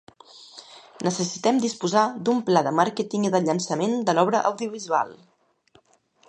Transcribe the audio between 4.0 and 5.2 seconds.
de l'obra audiovisual.